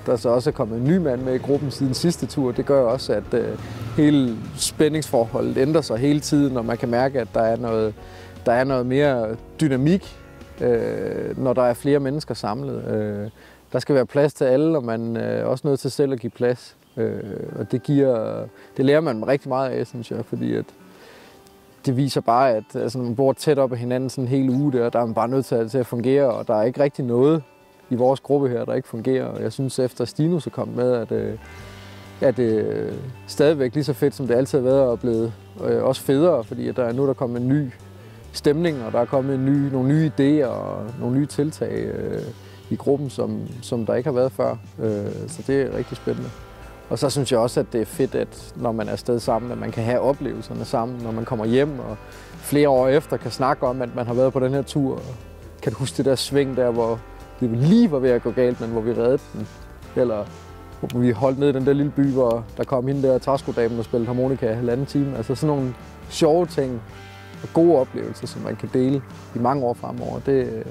der 0.06 0.12
er 0.12 0.16
så 0.16 0.28
også 0.28 0.52
kommet 0.52 0.78
en 0.78 0.84
ny 0.84 0.96
mand 0.96 1.22
med 1.22 1.34
i 1.34 1.38
gruppen 1.38 1.70
siden 1.70 1.94
sidste 1.94 2.26
tur. 2.26 2.52
Det 2.52 2.66
gør 2.66 2.82
også, 2.82 3.12
at 3.12 3.34
øh, 3.34 3.58
hele 3.96 4.36
spændingsforholdet 4.56 5.58
ændrer 5.58 5.80
sig 5.80 5.98
hele 5.98 6.20
tiden, 6.20 6.56
og 6.56 6.64
man 6.64 6.76
kan 6.76 6.88
mærke, 6.88 7.20
at 7.20 7.28
der 7.34 7.40
er 7.40 7.56
noget, 7.56 7.94
der 8.46 8.52
er 8.52 8.64
noget 8.64 8.86
mere 8.86 9.36
dynamik, 9.60 10.16
øh, 10.60 11.38
når 11.38 11.52
der 11.52 11.62
er 11.62 11.74
flere 11.74 12.00
mennesker 12.00 12.34
samlet. 12.34 12.84
Øh, 12.94 13.30
der 13.72 13.78
skal 13.78 13.94
være 13.94 14.06
plads 14.06 14.34
til 14.34 14.44
alle, 14.44 14.76
og 14.76 14.84
man 14.84 15.16
er 15.16 15.44
også 15.44 15.68
nødt 15.68 15.80
til 15.80 15.90
selv 15.90 16.12
at 16.12 16.20
give 16.20 16.30
plads. 16.30 16.76
Øh, 16.96 17.20
og 17.58 17.72
det, 17.72 17.82
giver, 17.82 18.44
det 18.76 18.84
lærer 18.84 19.00
man 19.00 19.28
rigtig 19.28 19.48
meget 19.48 19.70
af, 19.70 19.86
synes 19.86 20.10
jeg, 20.10 20.24
fordi 20.24 20.54
at 20.54 20.64
det 21.86 21.96
viser 21.96 22.20
bare, 22.20 22.50
at 22.50 22.64
altså, 22.74 22.98
man 22.98 23.16
bor 23.16 23.32
tæt 23.32 23.58
op 23.58 23.72
af 23.72 23.78
hinanden 23.78 24.10
sådan 24.10 24.24
en 24.24 24.28
hel 24.28 24.50
uge 24.50 24.72
der, 24.72 24.90
der 24.90 25.00
er 25.00 25.06
man 25.06 25.14
bare 25.14 25.28
nødt 25.28 25.46
til 25.46 25.54
at, 25.54 25.70
til 25.70 25.78
at 25.78 25.86
fungere, 25.86 26.26
og 26.30 26.48
der 26.48 26.54
er 26.54 26.62
ikke 26.62 26.80
rigtig 26.80 27.04
noget 27.04 27.42
i 27.90 27.94
vores 27.94 28.20
gruppe 28.20 28.48
her, 28.48 28.64
der 28.64 28.74
ikke 28.74 28.88
fungerer. 28.88 29.24
Og 29.24 29.42
jeg 29.42 29.52
synes, 29.52 29.78
efter 29.78 30.04
Stinus 30.04 30.46
er 30.46 30.50
kommet 30.50 30.76
med, 30.76 30.92
at, 30.92 31.12
øh, 31.12 31.38
at 32.20 32.36
det 32.36 32.64
øh, 32.66 32.92
stadigvæk 33.26 33.74
lige 33.74 33.84
så 33.84 33.92
fedt, 33.92 34.14
som 34.14 34.26
det 34.26 34.34
altid 34.34 34.58
har 34.58 34.64
været, 34.64 34.82
og 34.82 35.00
blevet 35.00 35.32
øh, 35.64 35.84
også 35.84 36.02
federe, 36.02 36.44
fordi 36.44 36.68
at 36.68 36.76
der 36.76 36.84
er 36.84 36.92
nu 36.92 37.02
der 37.02 37.08
er 37.08 37.14
kommet 37.14 37.42
en 37.42 37.48
ny 37.48 37.70
stemning, 38.32 38.84
og 38.84 38.92
der 38.92 38.98
er 38.98 39.04
kommet 39.04 39.34
en 39.34 39.44
ny, 39.44 39.72
nogle 39.72 39.88
nye 39.88 40.10
idéer 40.18 40.46
og 40.46 40.86
nogle 41.00 41.18
nye 41.18 41.26
tiltag 41.26 41.72
øh, 41.72 42.22
i 42.70 42.76
gruppen, 42.76 43.10
som, 43.10 43.40
som 43.62 43.86
der 43.86 43.94
ikke 43.94 44.08
har 44.08 44.14
været 44.14 44.32
før. 44.32 44.56
Øh, 44.78 45.28
så 45.28 45.42
det 45.46 45.62
er 45.62 45.76
rigtig 45.76 45.96
spændende. 45.96 46.30
Og 46.90 46.98
så 46.98 47.10
synes 47.10 47.32
jeg 47.32 47.40
også, 47.40 47.60
at 47.60 47.66
det 47.72 47.80
er 47.80 47.84
fedt, 47.84 48.14
at 48.14 48.52
når 48.56 48.72
man 48.72 48.88
er 48.88 48.92
afsted 48.92 49.20
sammen, 49.20 49.52
at 49.52 49.58
man 49.58 49.70
kan 49.70 49.84
have 49.84 50.00
oplevelserne 50.00 50.64
sammen, 50.64 51.00
når 51.02 51.12
man 51.12 51.24
kommer 51.24 51.44
hjem 51.44 51.78
og 51.78 51.96
flere 52.38 52.68
år 52.68 52.88
efter 52.88 53.16
kan 53.16 53.30
snakke 53.30 53.66
om, 53.66 53.82
at 53.82 53.94
man 53.96 54.06
har 54.06 54.14
været 54.14 54.32
på 54.32 54.40
den 54.40 54.52
her 54.52 54.62
tur. 54.62 54.94
Og 54.94 55.14
kan 55.62 55.72
du 55.72 55.78
huske 55.78 55.96
det 55.96 56.04
der 56.04 56.14
sving 56.14 56.56
der, 56.56 56.70
hvor 56.70 57.00
det 57.40 57.50
lige 57.50 57.90
var 57.90 57.98
ved 57.98 58.10
at 58.10 58.22
gå 58.22 58.30
galt, 58.30 58.60
men 58.60 58.70
hvor 58.70 58.80
vi 58.80 58.90
reddede 58.90 59.18
den? 59.32 59.48
Eller 59.96 60.24
hvor 60.80 61.00
vi 61.00 61.10
holdt 61.10 61.38
ned 61.38 61.48
i 61.48 61.52
den 61.52 61.66
der 61.66 61.72
lille 61.72 61.92
by, 61.96 62.06
hvor 62.06 62.44
der 62.56 62.64
kom 62.64 62.86
hende 62.86 63.02
der 63.02 63.18
træskodamen 63.18 63.78
og 63.78 63.84
spillede 63.84 64.06
harmonika 64.06 64.50
i 64.50 64.54
halvanden 64.54 64.86
time. 64.86 65.16
Altså 65.16 65.34
sådan 65.34 65.56
nogle 65.56 65.74
sjove 66.10 66.46
ting 66.46 66.82
og 67.42 67.48
gode 67.54 67.78
oplevelser, 67.78 68.26
som 68.26 68.42
man 68.42 68.56
kan 68.56 68.70
dele 68.72 69.02
i 69.34 69.38
mange 69.38 69.64
år 69.64 69.74
fremover. 69.74 70.14
Det, 70.18 70.64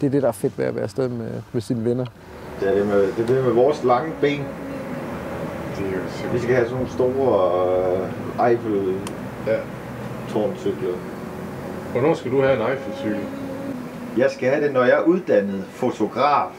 det 0.00 0.06
er 0.06 0.10
det, 0.10 0.22
der 0.22 0.28
er 0.28 0.32
fedt 0.32 0.58
ved 0.58 0.64
at 0.64 0.74
være 0.74 0.84
afsted 0.84 1.08
med, 1.08 1.30
med 1.52 1.60
sine 1.60 1.84
venner. 1.84 2.06
Det 2.60 2.68
er 2.68 2.74
det 2.74 2.86
med, 2.86 3.02
det 3.02 3.18
er 3.18 3.26
det 3.26 3.44
med 3.44 3.52
vores 3.52 3.84
lange 3.84 4.12
ben. 4.20 4.44
Er 5.78 5.92
jo 5.92 6.32
Vi 6.32 6.38
skal 6.38 6.54
have 6.54 6.66
sådan 6.66 6.76
nogle 6.76 6.92
store 6.92 7.98
uh, 8.38 8.48
Eiffel 8.48 8.94
Ja. 9.46 9.56
tårncykler. 10.28 10.94
Hvornår 11.92 12.14
skal 12.14 12.30
du 12.30 12.42
have 12.42 12.54
en 12.56 12.70
Eiffel-cykel? 12.70 13.20
Jeg 14.16 14.30
skal 14.30 14.48
have 14.50 14.64
det, 14.64 14.72
når 14.72 14.84
jeg 14.84 14.98
er 14.98 15.02
uddannet 15.02 15.64
fotograf 15.70 16.50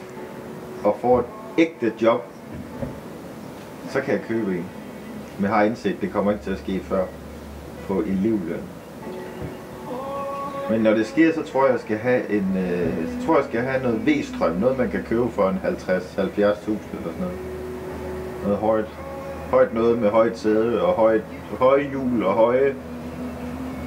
og 0.83 0.97
får 1.01 1.19
et 1.19 1.25
ægte 1.57 1.93
job. 2.01 2.23
Så 3.89 4.01
kan 4.01 4.13
jeg 4.13 4.21
købe 4.27 4.51
en. 4.51 4.65
Men 5.37 5.45
jeg 5.49 5.53
har 5.53 5.63
indsigt, 5.63 6.01
det 6.01 6.11
kommer 6.11 6.31
ikke 6.31 6.43
til 6.43 6.51
at 6.51 6.59
ske 6.59 6.79
før 6.83 7.05
på 7.87 7.99
elevløn. 7.99 8.61
Men 10.69 10.81
når 10.81 10.93
det 10.93 11.07
sker, 11.07 11.33
så 11.33 11.43
tror 11.43 11.65
jeg, 11.65 11.71
jeg 11.71 11.79
skal 11.79 11.97
have 11.97 12.29
en, 12.29 12.57
øh, 12.57 13.07
så 13.21 13.25
tror 13.25 13.33
jeg, 13.35 13.41
jeg 13.43 13.49
skal 13.49 13.61
have 13.61 13.83
noget 13.83 14.07
V-strøm. 14.07 14.55
Noget, 14.55 14.77
man 14.77 14.89
kan 14.89 15.03
købe 15.03 15.29
for 15.31 15.49
en 15.49 15.59
50-70.000 15.63 15.67
eller 15.67 16.37
sådan 16.37 17.19
noget. 17.19 17.37
Noget 18.43 18.57
højt. 18.57 18.85
Højt 19.51 19.73
noget 19.73 19.99
med 19.99 20.09
højt 20.09 20.37
sæde 20.37 20.81
og 20.85 20.93
højt, 20.93 21.21
høje 21.59 21.83
hjul 21.89 22.23
og 22.23 22.33
høje 22.33 22.75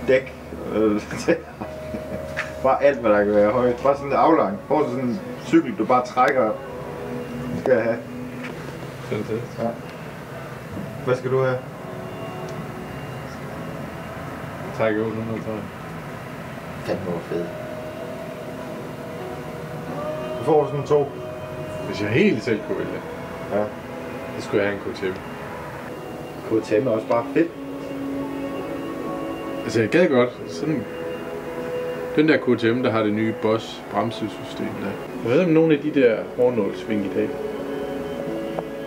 dæk. 0.09 0.35
Øh, 0.75 1.03
bare 2.63 2.83
alt, 2.83 2.99
hvad 2.99 3.11
der 3.11 3.25
kan 3.25 3.35
være 3.35 3.51
højt. 3.51 3.77
Bare 3.83 3.97
sådan 3.97 4.11
en 4.11 4.17
aflang. 4.17 4.59
Prøv 4.69 4.89
sådan 4.89 5.05
en 5.05 5.21
cykel, 5.47 5.75
du 5.79 5.85
bare 5.85 6.07
trækker. 6.07 6.43
Det 6.45 7.61
skal 7.61 7.75
jeg 7.75 7.83
have. 7.83 7.99
Fantastisk. 9.01 9.61
Hvad 11.05 11.17
skal 11.17 11.31
du 11.31 11.43
have? 11.43 11.59
Tak 14.79 14.93
800, 14.95 15.27
tror 15.29 15.53
jeg. 15.53 15.63
Fandme 16.85 17.05
hvor 17.05 17.19
fed. 17.21 17.45
Du 20.39 20.45
får 20.45 20.67
sådan 20.67 20.87
to. 20.87 21.09
Hvis 21.87 22.03
jeg 22.03 22.11
helt 22.11 22.43
selv 22.45 22.61
kunne 22.67 22.79
vælge, 22.79 23.01
Ja. 23.53 23.65
så 24.39 24.45
skulle 24.47 24.63
jeg 24.63 24.73
have 24.73 24.81
en 24.89 24.95
KTM. 24.95 25.32
KTM 26.61 26.87
er 26.87 26.91
også 26.91 27.07
bare 27.09 27.25
fedt. 27.35 27.49
Altså, 29.65 29.81
jeg 29.81 29.89
gad 29.89 30.09
godt 30.09 30.31
sådan... 30.49 30.83
Den 32.17 32.29
der 32.29 32.37
KTM, 32.37 32.83
der 32.83 32.91
har 32.91 33.03
det 33.03 33.13
nye 33.13 33.35
Boss 33.43 33.83
bremsesystem 33.93 34.67
der. 34.67 34.91
Jeg 35.31 35.39
ved 35.39 35.45
om 35.45 35.51
nogle 35.51 35.75
af 35.75 35.81
de 35.83 36.01
der 36.01 36.17
hårnålsving 36.37 37.05
i 37.07 37.11
dag, 37.15 37.29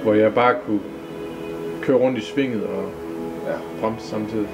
hvor 0.04 0.14
jeg 0.14 0.34
bare 0.34 0.56
kunne 0.66 0.80
køre 1.82 1.98
rundt 1.98 2.18
i 2.18 2.22
svinget 2.22 2.64
og 2.64 2.84
Ja. 3.48 3.54
bremse 3.82 4.08
samtidig. 4.08 4.48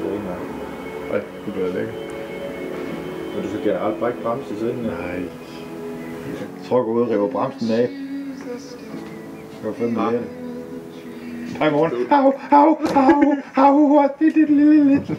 Det 0.00 0.08
er 0.08 0.12
ikke 0.12 0.24
nok. 0.24 1.12
Ej, 1.12 1.16
det 1.18 1.24
kunne 1.54 1.62
være 1.62 1.72
lækkert. 1.74 1.94
Men 3.34 3.42
du 3.42 3.48
skal 3.48 3.60
generelt 3.64 4.00
bare 4.00 4.10
ikke 4.10 4.22
bremse 4.22 4.58
siden. 4.58 4.76
Nej. 4.76 5.20
Tryk 6.68 6.86
ud 6.86 7.00
og 7.02 7.10
river 7.10 7.28
bremsen 7.28 7.70
af. 7.70 7.88
Det 7.88 9.64
var 9.64 9.72
fandme 9.72 10.00
Ah. 10.00 10.14
Det. 11.60 11.68
Hej 11.68 11.70
morgen. 11.70 11.92
Au, 12.10 12.32
au, 12.50 12.76
au, 13.56 13.98
au, 13.98 14.08
det 14.20 14.26
er 14.42 14.46
lille 14.48 14.84
lidt. 14.94 15.12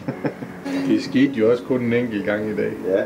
Det 0.88 1.02
skete 1.02 1.32
jo 1.32 1.50
også 1.50 1.62
kun 1.64 1.80
en 1.80 1.92
enkelt 1.92 2.24
gang 2.24 2.46
i 2.50 2.54
dag. 2.56 2.70
Ja, 2.88 3.02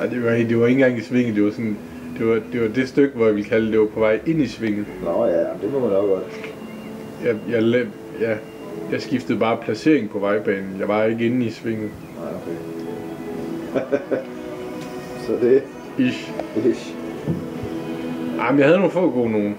Ej, 0.00 0.06
det 0.06 0.24
var, 0.24 0.30
det 0.30 0.60
var 0.60 0.66
ikke 0.66 0.80
engang 0.82 0.98
i 0.98 1.02
svinget, 1.02 1.36
det 1.36 1.44
var 1.44 1.50
sådan... 1.50 1.76
Det 2.18 2.26
var, 2.28 2.40
det 2.52 2.60
var 2.62 2.68
det 2.68 2.88
stykke, 2.88 3.16
hvor 3.16 3.26
jeg 3.26 3.34
ville 3.34 3.48
kalde 3.48 3.64
det, 3.64 3.72
det 3.72 3.80
var 3.80 3.86
på 3.86 4.00
vej 4.00 4.20
ind 4.26 4.40
i 4.40 4.46
svinget. 4.48 4.84
nå 5.04 5.26
ja, 5.26 5.38
det 5.40 5.72
må 5.72 5.78
man 5.80 5.88
nok 5.90 6.04
godt. 6.08 6.22
Jeg, 7.24 7.36
jeg, 7.50 7.58
la- 7.62 8.22
ja, 8.24 8.34
jeg 8.92 9.00
skiftede 9.02 9.38
bare 9.38 9.56
placering 9.56 10.10
på 10.10 10.18
vejbanen. 10.18 10.76
Jeg 10.80 10.88
var 10.88 11.04
ikke 11.04 11.26
inde 11.26 11.46
i 11.46 11.50
svinget. 11.50 11.90
Nej, 12.22 12.32
okay. 12.34 13.96
Så 15.26 15.32
det 15.42 15.62
Ish. 15.98 16.30
ish. 16.70 16.94
Ej, 18.40 18.50
men 18.50 18.58
jeg 18.58 18.66
havde 18.66 18.78
nogle 18.78 18.92
få 18.92 19.10
gode 19.10 19.30
nogen, 19.32 19.56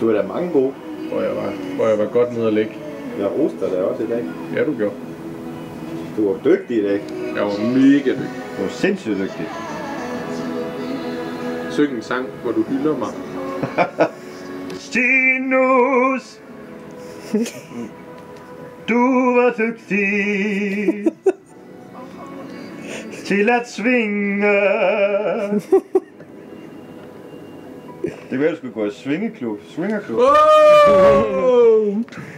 Du 0.00 0.08
er 0.08 0.22
da 0.22 0.28
mange 0.28 0.50
gode. 0.52 0.72
Hvor 1.10 1.20
jeg 1.20 1.36
var, 1.36 1.52
hvor 1.76 1.86
jeg 1.86 1.98
var 1.98 2.04
godt 2.04 2.32
nede 2.32 2.46
at 2.46 2.52
lægge. 2.52 2.72
Jeg 3.18 3.26
roste 3.38 3.70
dig 3.70 3.84
også 3.84 4.02
i 4.02 4.06
dag. 4.06 4.24
Ja, 4.54 4.64
du 4.64 4.76
gjorde. 4.76 4.94
Du 6.16 6.28
var 6.28 6.38
dygtig 6.44 6.78
i 6.78 6.82
dag. 6.82 7.00
Jeg 7.34 7.42
var 7.42 7.58
mega 7.74 8.10
dygtig. 8.10 8.42
Du 8.56 8.62
var 8.62 8.68
sindssygt 8.70 9.18
dygtig. 9.18 9.48
Syng 11.70 11.96
en 11.96 12.02
sang, 12.02 12.26
hvor 12.42 12.52
du 12.52 12.62
hylder 12.62 12.96
mig. 12.96 13.08
Stinus! 14.86 16.40
Du 18.88 19.34
var 19.34 19.54
dygtig 19.58 21.12
til 23.26 23.50
at 23.50 23.70
svinge. 23.70 24.60
Det 28.36 28.40
kunne 28.40 28.46
ellers 28.46 28.58
skulle 28.58 28.74
gå 28.74 28.86
i 28.86 28.90
svingeklub. 28.90 29.58
Svingerklub. 29.74 30.18
Oh! 30.18 31.96